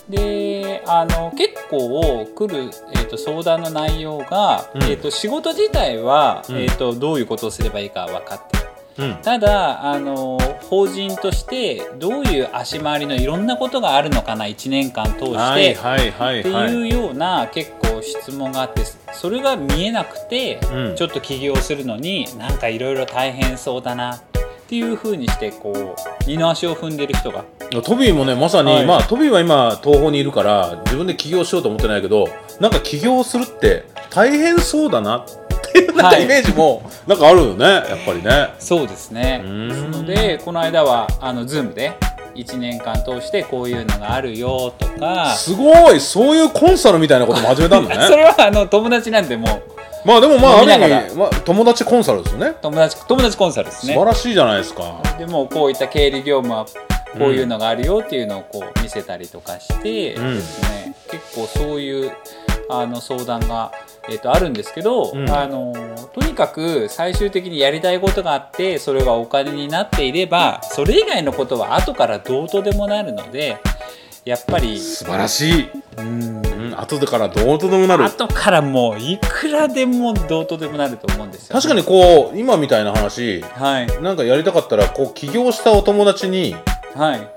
[0.09, 4.83] であの結構来る、えー、と相談の内容が、うん。
[4.85, 6.57] えー、と仕事自体は、うん。
[6.57, 8.65] えー、とどういうことをすればいいか分かってる
[8.97, 9.17] うん。
[9.23, 10.39] ただあの
[10.69, 20.97] 法人としてどういう足回りのいろんなことがあるのかな1年間通して、はいはいはいってはいいうような結構質問があってそれが見えなくて、うん。
[20.97, 24.21] ちょっと起業するのになんかいろいろ大変そうだな
[24.65, 27.45] っていうふうにしてこう二の足を踏んでる人が。
[27.83, 28.87] トビーもねまさに、はい。
[28.87, 32.29] まあトビーは今東宝にいるから自分で起業しようと思ってないけど
[32.61, 35.27] なんか起業するって大変そうだなっ
[35.73, 36.25] ていうなんかはい。
[36.25, 38.55] イメージもなんかあるよねやっぱりね。
[38.59, 39.39] そうですね。
[39.45, 41.93] なのでこの間はあの Zoom で
[42.35, 45.35] 1年間通してこういうのがあるよとか。
[45.37, 49.74] すごいそういうコンサルみたいなことも始めたんだ そねれはあの友達なんでもう
[50.05, 51.07] まあでもまあある意飲みながら。
[51.07, 52.55] 味、まあ、友達コンサルですよね。
[52.61, 53.95] 友達友達コンサルですね。
[53.95, 55.03] 素晴らしいじゃないですか。
[55.19, 56.73] でもこういった経理業務はこ
[57.19, 60.35] ういうのがあるよっていうのをこう見せたりとかしてうん。
[60.37, 62.13] ですね、結構そういう
[62.69, 63.73] あの相談が、
[64.09, 65.31] えー、とあるんですけど、うん。
[65.31, 65.73] あの
[66.13, 73.59] とにかく最終的にやりたいことがあってそれがお金になっていればそれ以外のことは後からどうとでもなるので
[74.25, 76.43] やっぱり素晴らしい、うんうん、
[76.85, 78.05] 後でからどうとでもなる。
[78.05, 83.41] 後からもういくらでもどうとでもなると思うんですよ、確かにこう今みたいな話。
[83.41, 84.03] はい。
[84.03, 86.55] なんかやりたかったらこう起業したお友達に
[86.95, 87.29] はい。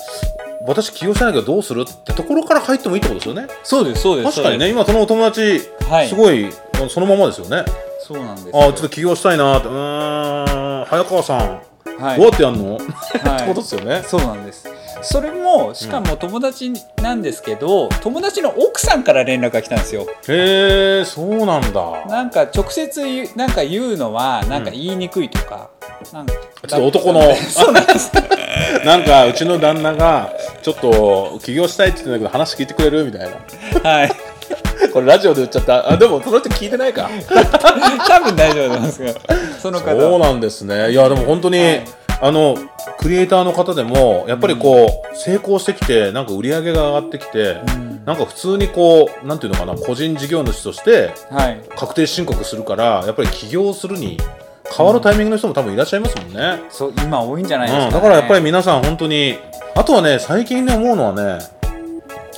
[0.67, 3.47] 私起業してないけどどうするってところから入ってもいいってことですよね。
[3.63, 6.09] そうですそうです確かにね今そのお友達はい。
[6.09, 6.49] すごい
[6.89, 7.63] そのままですよね、
[7.99, 8.51] そうなんですよ。
[8.55, 9.67] あちょっと起業したいなって。
[9.67, 11.61] うーん早川さん、
[11.99, 12.17] はい。
[12.17, 12.83] どうやってやんの、はい。
[12.83, 14.03] ってことですよね。
[14.05, 14.67] そうなんです。
[15.03, 16.73] それもしかも友達
[17.03, 20.07] なんですけど、友達の奥さんから連絡が来たんですよ。
[20.27, 22.05] へえそうなんだ。
[22.07, 25.69] なんか直接なんか言うのはなんか言いにくいとか、
[26.11, 26.33] なんか。
[26.67, 27.35] ちょっと男の。
[27.35, 28.11] そうなんです。
[28.83, 30.31] なんかうちの旦那が
[30.63, 33.05] ちょっと起業したいって言ってんだけど話聞いてくれる？
[33.05, 33.29] みたい
[33.83, 33.89] な。
[33.89, 34.11] はい
[34.93, 35.91] これラジオで言っちゃった。
[35.91, 37.09] あでもその人聞いてないか。
[38.07, 39.19] 多分大丈夫なんですけど。
[39.59, 40.91] その方そうなんですね。
[40.91, 41.85] いやでも本当に、はい。
[42.19, 42.57] あの
[42.97, 48.03] クリエイターの方でもやっぱりこう、成功してきてなんか売り上げが上がってきて、ん。
[48.05, 51.61] なんか普通にこうなんていうのかな個人事業主としてはい。
[51.75, 54.17] 確定申告するからやっぱり起業するに
[54.75, 57.87] 変わるタイミングの人も多分いらっしゃいますもんね、そう今多いんじゃないですか、ね。
[57.87, 59.37] うん、だからやっぱり皆さん本当に
[59.75, 61.56] あとはね最近ね思うのはね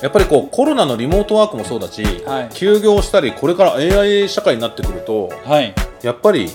[0.02, 2.48] やっぱりこうコロナのリモートワークもそうだし、はい。
[2.54, 5.74] 休業したりこれから AI 社会になってくるとはい。
[6.02, 6.48] やっぱり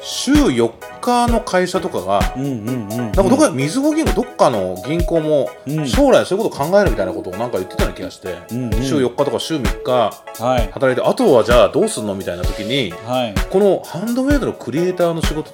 [0.00, 5.86] 週4日の会社とかがなんかどこかみずほ銀行どっかの銀行もうん。
[5.86, 8.82] 将来そういうことを考えるみたいなことをなんか言ってたような気がして、うんうん。
[8.82, 10.70] 週4日とか週3日はい。
[10.72, 13.34] 働いてあとはじゃあどうすんのみたいな時にはい。
[13.50, 15.52] このハンドメイドのクリエイターの仕事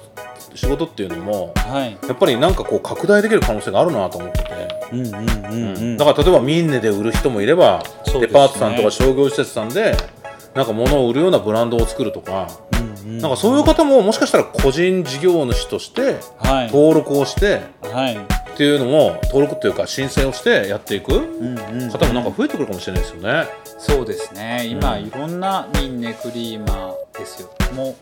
[0.55, 4.78] 仕事っていうのもはいやっぱりなんかこう拡大できる可能性があるなと思ってて、
[5.97, 8.19] だから例えばミンネで売る人もいれば、ね。
[8.21, 9.95] デパートさんとか商業施設さんで
[10.55, 13.17] なんか物を売るようなブランドを作るとか、うんうん。
[13.19, 16.67] なんかそういう方ももしかしたら個人事業主としてはい。
[16.67, 18.17] 登録をしてはい。
[18.17, 21.89] っていうのも登録っていうか申請をしてやっていくうんうん。
[21.89, 23.47] 方もなんか増えてくるかもしれないですよね。
[23.77, 24.65] そうですね。
[24.69, 25.05] 今、うん。
[25.05, 27.49] いろんなミンネクリーマーですよ。
[27.73, 27.95] も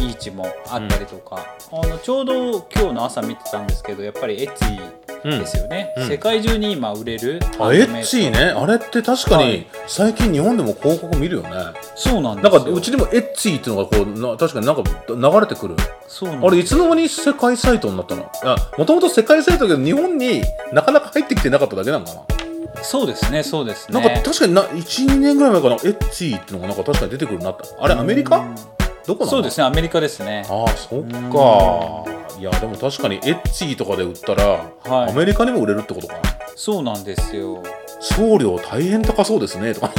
[0.00, 4.80] イーチもあったりとか、あのちょうど今日の朝見てたんですけどやっぱりエッツィ
[5.22, 6.02] ですよね、うん。
[6.04, 8.38] うん世界中に今売れるあエッチーね。
[8.38, 9.66] あれって確かにはい。
[9.86, 11.50] 最近日本でも広告見るよね。
[11.94, 12.50] そうなんですよ。
[12.52, 15.76] なんかうちにもエッチーっていうのがこうな確かになんか流れてくる。
[16.06, 18.30] そうなんあれいつの間に世界サイトになったの？
[18.44, 24.00] あもともと世界サイトだけど日本になかなか入ってきてなかっただけなのかな、そうですねそうですね。
[24.00, 25.74] なんか確かにな12年ぐらい前かな？
[25.76, 27.64] エッチーっていうのがなんか確かに出てくるなった。
[27.82, 28.38] あれアメリカ？
[28.38, 28.54] うん
[29.06, 30.44] どこそうですねアメリカですね。
[30.48, 32.38] ああそっか。
[32.38, 34.44] いやでも確かにエッチーとかで売ったら、
[34.84, 35.10] はい。
[35.10, 36.14] アメリカにも売れるってことか
[36.56, 37.62] そうなんですよ。
[38.00, 39.92] 送料大変高そうですねとか。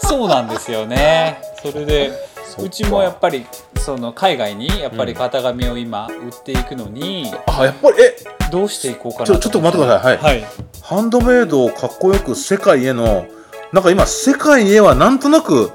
[0.00, 1.38] そうなんですよね。
[1.62, 2.12] それで
[2.58, 3.46] うちもやっぱり
[3.78, 8.16] その海外にやっぱり型紙を今売っていくのに、あやっぱりえ
[8.50, 10.16] どうしていこうかなちょちょっと待ってください。
[10.16, 10.40] はい。
[10.40, 10.46] はい。
[10.82, 13.26] ハンドメイドをかっこよく世界への
[13.72, 15.72] なんか今世界へはなんとなく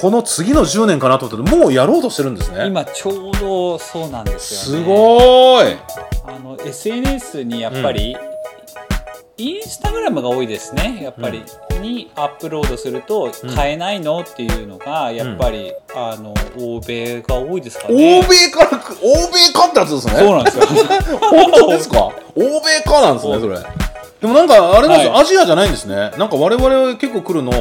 [0.00, 2.66] この次の10年かなと思ってもうやろうとしてるんですね。
[2.66, 4.84] 今ちょうどそうなんですよね。
[4.84, 5.78] すごーい。
[6.26, 8.16] あの SNS にやっぱり、
[9.38, 11.00] インスタグラムが多いですね。
[11.02, 11.42] やっぱり、
[11.80, 18.20] にアップロードすると買えないのっていうのがやっぱり、あの欧米が多いですかね。
[18.20, 20.14] 欧米からく欧米かってやつですね。
[20.14, 20.64] そうなんですよ。
[21.20, 21.98] 本当ですか？
[22.36, 23.58] 欧米かなんですねそれ。
[24.20, 25.22] でもなんかあれなんですよ、はい。
[25.22, 26.12] アジアじゃないんですね。
[26.16, 27.52] なんか我々結構来るの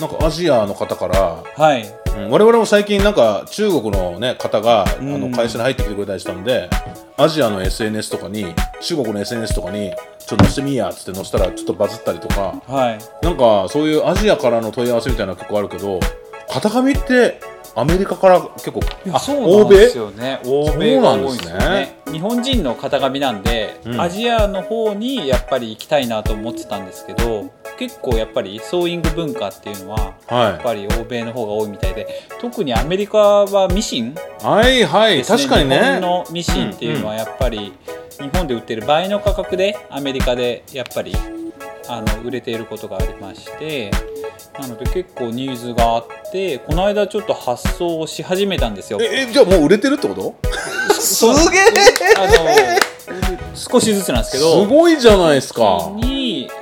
[0.00, 1.82] なんかアジアの方からはい。
[1.82, 1.98] うん
[2.30, 5.20] 我々も最近なんか中国の、ね、方が、あうん。
[5.30, 6.68] の会社に入ってきてくれたりしたんで
[7.16, 8.44] アジアの SNS とかに
[8.80, 13.24] 中国の SNS とかにちょっと載せてみやっつって載せたらちょっとバズったりとかはい。
[13.24, 16.00] なんかそういうアジアからの問い合わせみたいなの結構あるけど
[16.52, 17.40] 型紙って
[17.76, 18.80] アメリカから結構
[19.12, 20.40] あそうなんですよね。
[20.44, 20.96] 欧米？
[21.00, 21.98] が多いんですよそうなんね。
[22.10, 24.00] 日本人の型紙なんで、うん。
[24.00, 32.06] アジアの方にやっぱり行きたいなと思ってたんですけど結構やっぱりソーイング文化っていうのはやはっぱり欧米の方が多いみたいで
[32.40, 34.14] 特にアメリカはミシンい
[34.44, 34.84] はい。
[34.84, 35.78] はい確かにね。
[35.78, 37.72] 日本のミシンっていうのはやっぱり
[38.20, 41.14] 日本で売ってる倍の価格でアメリカでやっぱり
[41.88, 43.90] あの売れていることがありまして
[44.60, 48.98] なので結構ニーズがあってこの間ちょっと発送をし始めたんですよ。
[49.00, 50.34] ええじゃあもう売れてるってこと？
[51.00, 51.24] す。
[51.26, 52.88] げえ。
[53.54, 55.90] 少しずつなんですけどすごいじゃないですか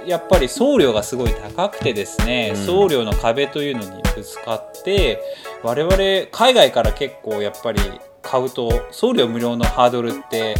[0.04, 2.66] にやっぱり送料がすごい高くてですね、うん。
[2.66, 5.20] 送料の壁というのにぶつかって
[5.62, 5.96] 我々
[6.30, 7.80] 海外から結構やっぱり
[8.22, 10.56] 買うと送料無料のハードルって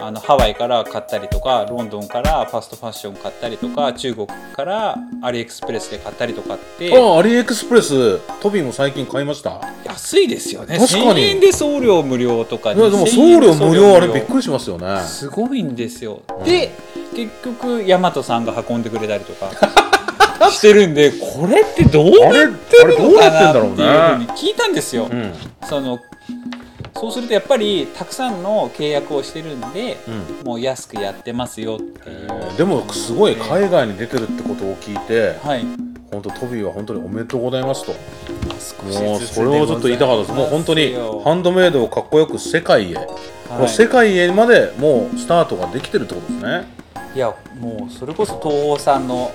[0.00, 9.60] あのハワイから買ったりとかロンドンからファストファッション買ったりとか中国からアリエクスプレスで買ったりとかってあアリエクスプレストビーも最近買いました？
[9.84, 10.78] 安いですよね。
[10.78, 11.04] 確かに。
[11.04, 13.96] 1000円で送料無料とかいやでも2000送料無料。
[13.96, 15.00] あれびっくりしますよね。
[15.00, 16.44] すごいんですよ、ん。
[16.44, 16.70] で
[17.14, 19.50] 結局大和さんが運んでくれたりとか
[20.50, 25.32] してるんでこれってどうあれなってるのかなっていうふうあれどうなってんだろうねに聞いたんですよ、うん。
[25.68, 25.98] その
[26.96, 29.98] そうするとやっぱりたくさんの契約をしてるんで、
[30.42, 30.46] うん。
[30.46, 35.64] もう安くやってますよっていう、えーでもすごい海外に出てるってことを聞いてはい。
[36.10, 37.92] 本当トビーは本当におめでとうございますと。
[37.92, 40.32] もうそれをちょっと言いたかったです。
[40.32, 46.64] もう本当にハンドメイドをかっこよく世界へ、もう世界へまでもうスタートができてるってことですね。
[47.14, 49.32] いやもうそれこそ東宝さんの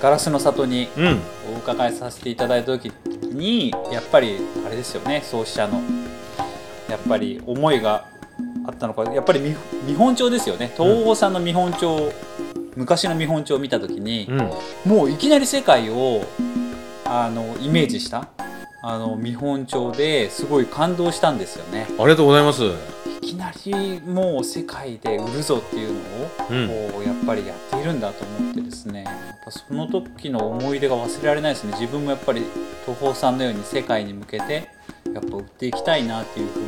[0.00, 1.20] ガラスの里にうん。
[1.54, 2.92] お伺いさせていただいた時
[3.22, 5.80] にやっぱりあれですよね創始者の
[6.88, 8.06] やっぱり思いが
[8.66, 9.04] あったのか。
[9.12, 9.54] やっぱり見
[9.86, 10.72] 見本帳ですよね。
[10.76, 12.12] 東宝さんの見本帳、
[12.76, 14.50] 昔の見本帳を見た時にう、ん。
[14.90, 16.22] もういきなり世界を
[17.04, 18.28] あのイメージした
[18.82, 21.86] あの見本帳ですごい感動したんですよね。
[21.98, 22.62] ありがとうございます。
[23.22, 26.92] いきなりもう世界で売るぞっていうのを、うん。
[26.92, 29.02] こうやっぱりやっているんだと思ってですね。
[29.04, 31.72] やっぱその時の思い出が忘れられないですね。
[31.72, 32.42] 自分もやっぱり
[32.84, 34.68] 東宝さんのように世界に向けて
[35.12, 36.60] やっぱ売っていきたいなっていうふう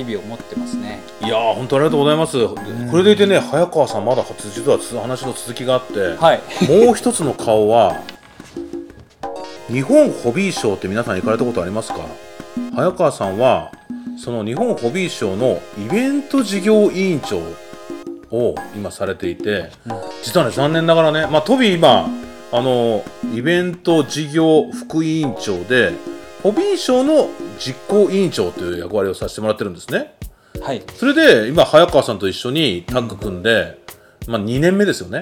[0.00, 1.00] に日々思ってますね。
[1.20, 2.44] いやー本当ありがとうございます、
[2.90, 6.40] これでいてね早川さんまだ実は話の続きがあって、はい。
[6.84, 8.00] もう一つの顔は
[9.70, 12.00] 日本ホビーショーって皆さん行かれたことありますか？
[12.74, 13.70] 早川さんは
[14.18, 17.38] その日本ホビーショーのイベント事業委員長
[18.30, 19.70] を今されていて、
[20.24, 22.08] 実はね残念ながらね、まあ、トビー今
[22.52, 25.92] あのイベント事業副委員長で
[26.42, 27.28] ホビーショーの
[27.58, 30.16] 実行委員長という役割をさせてもらってるんですね。
[30.60, 33.78] はいそれで今早川さんと一緒にタッグ組んで、
[34.26, 35.20] まあ、2年目ですよね。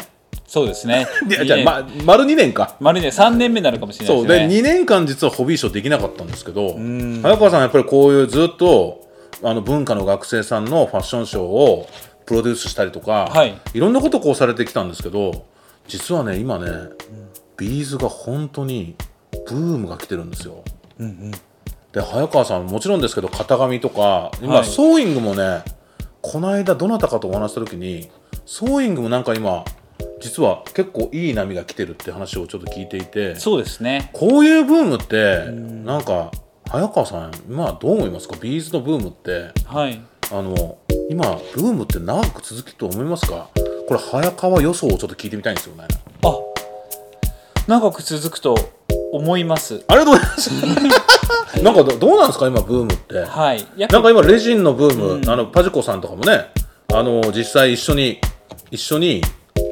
[0.49, 1.07] そうですね。
[1.29, 2.75] いやじゃあ、ま、丸2年か。
[2.81, 4.27] 丸ね3年目になるかもしれないそう。
[4.27, 7.21] でですね2年間実はホビーショーできなかったんですけどん。
[7.23, 9.07] 早川さんはやっぱりこういうずっと
[9.45, 11.87] あの文化の学生さんのファッションショーを
[12.25, 13.59] プロデュースしたりとか、はい。
[13.75, 15.45] ろんなことこうされてきたんですけど
[15.87, 16.71] 実はね今ね、
[17.59, 18.97] ビーズが本当に
[19.47, 20.65] ブームが来てるんですよ。
[20.99, 21.31] うんうん。
[21.93, 24.65] で早川さんもちろんですけど型紙とか今、はい。
[24.65, 25.63] ソーイングもね
[26.23, 28.09] この間どなたかとお話しした時に
[28.47, 29.65] ソーイングもなんか今
[30.21, 33.37] 実は結構いい波が来てるって話をちょっと聞いていて。
[33.37, 34.11] そうですね。
[34.13, 35.51] こういうブームって
[35.85, 36.31] なんか
[36.69, 38.37] 早川さん今どう思いますか？
[38.41, 39.53] ビーズのブームって。
[39.65, 40.01] はい。
[40.31, 40.79] あの
[41.09, 43.49] 今ブームって長く続くと思いますか？
[43.89, 45.85] これ早川予想をちょっと聞いてみたいんですよね。
[46.25, 46.39] あ
[47.67, 48.55] 長く続くと
[49.13, 49.83] 思います。
[49.89, 51.63] ありがとうございます。
[51.63, 53.21] なんかどどうなんですか今ブームって？
[53.21, 53.65] はい。
[53.79, 55.29] なんか今レジンのブーム、うん。
[55.31, 56.51] あのパジコさんとかもね
[56.93, 58.21] あの実際一緒に
[58.71, 59.23] 一緒に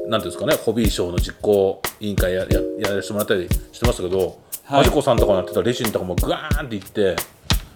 [0.09, 4.19] なんていうんですかねホビーショーの実行委員会やややらせてもらったりしてましたけど、
[4.65, 4.83] はい。
[4.83, 7.17] パジコさんとかになってたレジンとかもグワーンっていって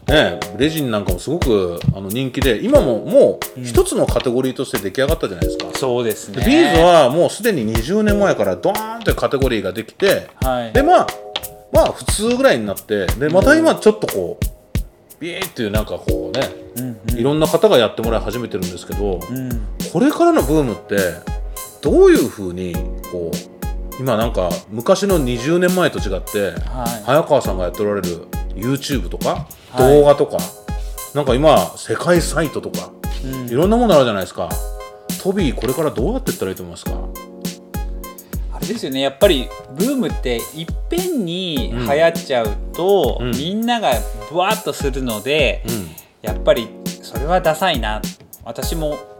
[0.07, 6.39] ねレジンなんかもすごくあの人気で今ももう一つのカテゴリーとして出来上がったじゃないですか、そうですね。
[6.39, 10.73] でビーズはもうすでに20年前からドーンというカテゴリーができてはい。
[10.73, 11.07] でまあ
[11.73, 14.61] まあ普通ぐらいになってでまた今ちょっとこう
[15.21, 16.49] ビーっていうなんかこうね、
[17.09, 17.19] うん。
[17.19, 19.51] いろんな方がやってもらい始めてるんですけど、うん。
[19.93, 20.97] これからのブームって
[21.83, 22.75] どういうふうに
[23.11, 27.05] こう今なんか昔の20年前と違ってはい。
[27.05, 30.01] 早川さんがやっておられる YouTube とかはい。
[30.01, 30.39] 動画とか、
[31.15, 32.91] なんか今世界サイトとか
[33.25, 33.49] うん。
[33.49, 34.49] いろんなものあるじゃないですか。
[35.23, 36.93] トビーこれからどうやっていったらいいと思いますか？
[38.53, 39.01] あれですよね。
[39.01, 43.31] やっぱりブームっていっぺんに流行っちゃうと、うん。
[43.33, 43.93] みんなが
[44.31, 45.91] ブワーッとするので、うん。
[46.23, 46.69] やっぱり
[47.03, 48.01] それはダサいな。
[48.45, 48.99] 私も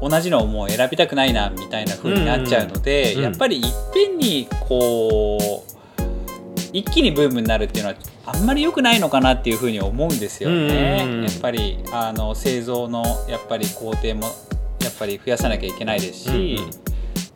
[0.00, 5.70] 同じのをもう選びたくないなみたいな風になっちゃうので、うんうんやっぱりいっぺんにこう
[6.72, 11.02] 一気にブームになるっていうのはあんまり良くないのかなっていう風に思うんですよね。
[11.04, 14.26] うんうんうんやっぱりあの製造のやっぱり工程も
[14.80, 16.70] やっぱり増やさなきゃいけないですし、うんうん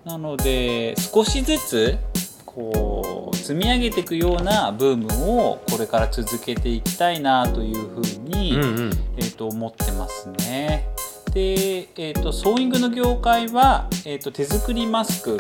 [0.04, 1.98] なので少しずつ
[2.44, 10.86] こう積み上げていくようなブームをこれから続けていきたいなというふうに、うんうんえー、と思ってますね。
[11.34, 15.36] で、えー、とソーイングの業界は、えー、と手作りマスク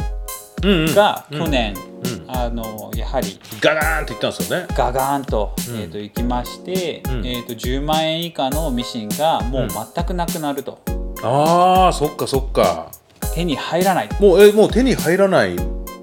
[0.60, 1.84] が去年、うん。
[2.26, 4.66] あのやはりガガーンっていったんですよね。
[4.76, 5.76] ガガーンと,、うん。
[5.76, 7.26] えー、といきまして、うん。
[7.26, 10.80] えー、と10万円以下のミシンがもう全くなくなると、
[11.22, 12.90] あーそっかそっか。
[13.34, 14.08] 手に入らない。
[14.20, 15.56] もうえもう手に入らない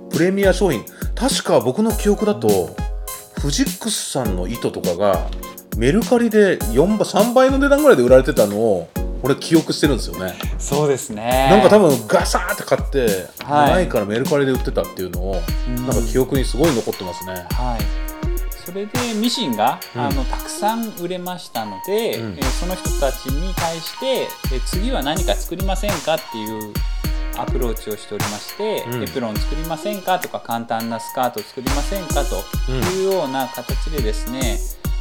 [0.09, 0.85] プレミア商品。
[1.15, 2.75] 確か僕の記憶だと
[3.41, 5.27] フジックスさんの糸とかが
[5.77, 8.89] メルカリで4倍3倍の値段ぐらいで売られてたのを
[9.23, 11.47] 俺記憶してるんですよね、そうですね。
[11.49, 13.71] なんか多分ガサーって買って、はい。
[13.73, 15.75] ないからメルカリで売ってたっていうのを、うん。
[15.75, 17.79] なんか記憶にすごい残ってますね、はい、
[18.65, 20.01] それでミシンが、うん。
[20.01, 22.33] あのたくさん売れましたので、うん。
[22.33, 26.73] えーその人たちに対して、えー次は何か作りませんかっていう
[27.37, 29.03] アプローチをしておりまして、うん。
[29.03, 32.83] エプロン作りませんかとか簡単なスカート作りませんかとうん。
[32.99, 34.59] いうような形でですね、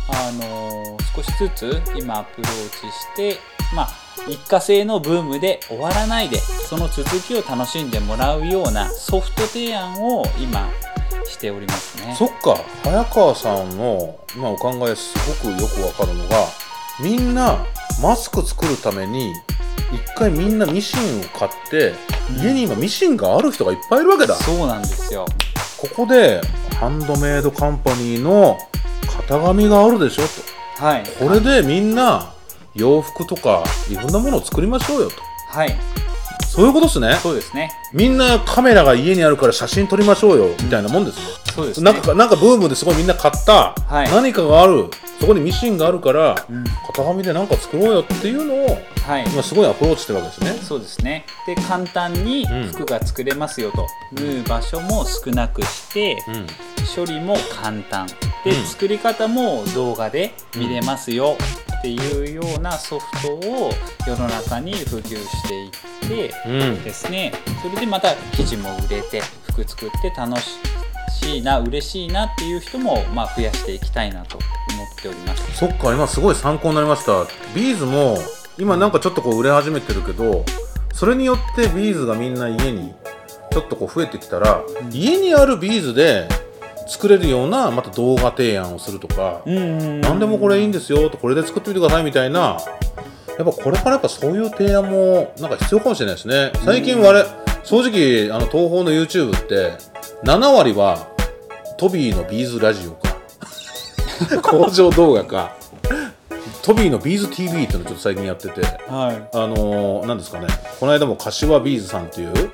[0.08, 3.38] あのー少しずつ今アプローチして
[3.74, 3.90] まあ
[4.28, 10.68] 一過性のブームで終わらないでその続きを楽しんでもらうようなソフト提案を今
[11.24, 12.14] しておりますね。
[12.18, 16.46] そっか早川さんの今お考えすごくよくわかるのが
[17.00, 17.64] みんな
[18.02, 19.32] マスク作るために
[19.92, 21.96] 一回みんなミシンを買って、うん
[22.42, 25.26] 家に今ミシンがある人がいっぱいいるわけだそうなんですよ。
[25.78, 26.40] ここで
[26.78, 28.56] ハンドメイドカンパニーの
[29.28, 30.22] 型紙があるでしょ
[30.76, 31.02] はい。
[31.02, 32.32] とこれでみんな
[32.74, 35.16] 洋服とかいろんなものを作りましょうよと
[35.50, 35.76] はい。
[36.46, 37.70] そういうことですねそうですね。
[37.92, 41.22] みんなカメラが家にあるから写真撮りましょうよみたいなもんですよ
[41.54, 41.92] そうですね。
[41.92, 49.24] なんかなんかブームですごいみんな買った、はい何かがあるそこにミシンがあるからうん型紙で何か作ろうよっていうのをはい。
[49.32, 50.60] 今すごいアプローチしてるわけですね。
[50.62, 51.24] そうですね。
[51.46, 56.46] で簡単にうん服が作れますよと、縫う場所も少なくして、うん
[56.94, 58.06] 処理も簡単。
[58.44, 58.64] で、うん。
[58.66, 61.36] 作り方も動画で見れますよ
[61.78, 63.72] っていうようなソフトを
[64.06, 65.70] 世の中に普及していっ
[66.30, 66.82] てうん。
[66.82, 67.32] ですね。
[67.62, 69.20] それでまた生地も売れて
[69.52, 74.38] 服作って楽しいな嬉しいなっていう人もまあ増やしていきたいなと
[74.72, 75.56] 思っております。
[75.56, 77.26] そっか今すごい参考になりました。
[77.54, 78.18] ビーズも
[78.58, 80.44] 今なんかちょっとこう売れ始めてるけど
[80.92, 82.92] それによってビーズがみんな家に
[83.50, 84.62] ちょっとこう増えてきたら、
[84.92, 86.28] 家にあるビーズで
[86.90, 92.58] 作れるようなまた動画提案をするとか、うん何でもこれいいんですよとこれで作ってみてくださいみたいな。
[93.38, 96.52] やっぱこれからやっぱそういう提案もなんか必要かもしれないですね。
[96.64, 97.30] 最近我々
[97.62, 99.72] 正直あの東宝の YouTube って
[100.24, 101.08] 7割は
[101.78, 103.16] トビーのビーズラジオか。
[104.42, 105.54] 工場動画か。
[106.62, 108.62] トビーのビーズ TV っていうのをちょっと最近やってて。
[108.62, 110.48] はあのー、なんですかね。
[110.80, 112.50] この間も柏ビーズさんっていう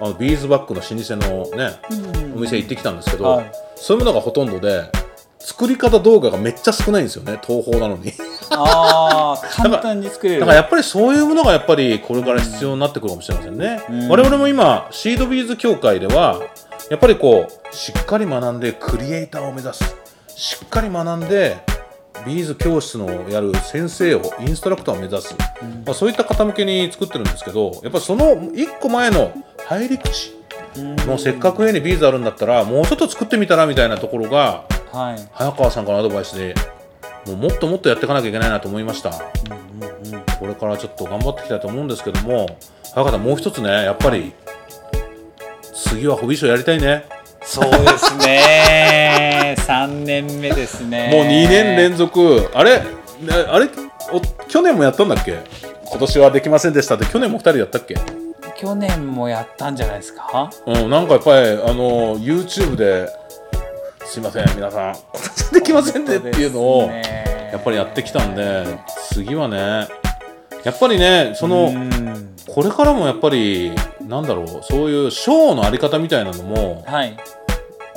[0.00, 3.52] あのビーズバッグの老舗のね、お店行ってきたんですけど、はい。
[3.76, 4.90] そういうものがほとんどで
[5.38, 8.12] 作り方動画がめっちゃ少ないんですよねトーホーなのに。
[8.50, 10.40] ああ 簡単に作れる。
[10.40, 14.08] だからやっぱりそういうものがやっぱりこれから必要になってくるかもしれませんね、うん。
[14.08, 16.40] 我々も今シードビーズ協会では
[16.90, 19.96] やっぱりこうしっかり学んでクリエイターを目指す。
[20.28, 21.58] しっかり学んで
[22.26, 25.34] ビーズ教室のやる先生をインストラクターを目指す、
[25.86, 29.32] まあ、そういった方向けに作ってるんですけどやっぱその一個前の
[29.70, 30.34] 入り口
[31.06, 35.28] もうせっかく家にビーズあるんだったらもうちょっと作ってみたらみたいなところがはい。
[35.32, 36.54] 早川さんからのアドバイスで
[37.26, 39.10] もうもっともっとやっていかなきゃいけないなと思いました。
[39.10, 40.22] うんうんうん。
[40.38, 42.46] これからちょっと頑張っていきたいと思うんですけども
[42.94, 44.32] 早川さんもう一つねやっぱり
[45.74, 47.04] 次はホビーショーやりたいね。
[47.42, 49.54] そうですね。
[49.66, 51.10] 3年目ですね。
[51.12, 52.50] もう2年連続。
[52.54, 52.78] あれ？
[52.80, 52.84] ね
[53.48, 53.68] あれ？
[54.12, 55.38] お去年もやったんだっけ？
[55.84, 57.94] 今年はできませんでしたって去年も2人やったっけ？
[58.60, 60.50] 去年もやったんじゃないですか？
[60.66, 63.08] うんなんかやっぱりあの YouTube で
[64.04, 64.94] すいません皆さん。
[65.14, 66.82] 形はできませんねっていうのを
[67.52, 68.64] やっぱりやってきたんで
[69.12, 69.86] 次はね
[70.64, 71.72] やっぱりねその
[72.54, 73.72] これからもやっぱり
[74.06, 77.16] なんだろうそういうショーのあり方みたいなのも、はい、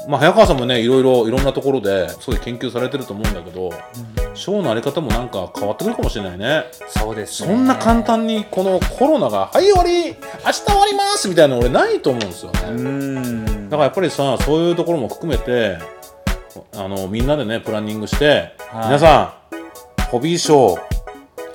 [0.08, 6.66] まあ、早川さんもねいろいろいろんなところですごい研究されてると思うんだけど、うん、ショーのあり方もなんか変わってくるかもしれないね。
[6.90, 13.70] そうです、ね、そんな簡単にこのコロナが「はい終わり明日終わります!」みたいなの俺ないと思うんですよね。
[13.70, 15.78] だからやっぱりさそういうところも含めて
[16.76, 19.34] あのみんなでねプランニングして、はい、皆さ
[20.02, 20.80] んホビーショー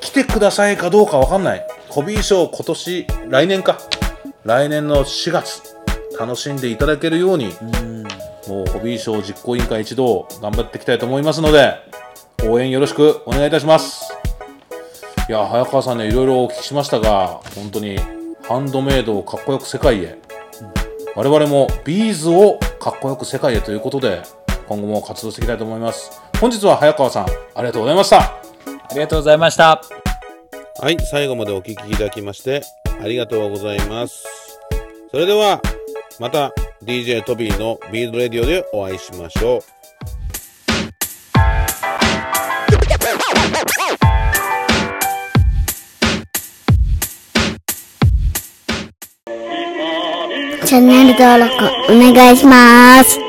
[0.00, 1.66] 来てくださいかどうか分かんない。
[1.88, 3.78] ホビーショー今年来年か。
[4.44, 5.76] 来年の4月
[6.18, 7.52] 楽しんでいただけるように
[8.48, 11.74] もうホビーショー実行委員会一同頑張っていきたいと思いますので
[12.44, 14.12] 応援よろしくお願いいたします。
[15.28, 17.98] いや早川さんねいろいろお聞きしましたが本当に
[18.44, 20.18] ハンドメイドをかっこよく世界へ。
[21.14, 24.22] 我々もビーズをかっこよく世界へということで
[24.68, 26.10] 今後も活動していきたいと思います。
[26.40, 28.20] 本日は早川さんありがとうございました。
[28.20, 28.40] あ
[28.92, 29.82] りがとうございました。
[30.80, 32.62] はい最後までお聴きいただきまして
[33.02, 34.24] ありがとうございます。
[35.10, 35.60] それでは
[36.18, 36.52] また
[36.88, 39.60] DJ トビーの Beads Radio でお会いしましょう。
[50.66, 51.54] チャンネル登録
[51.92, 53.27] お願いします。